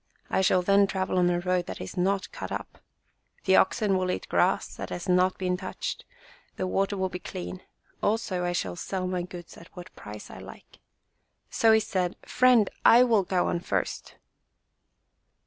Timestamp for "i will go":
12.83-13.45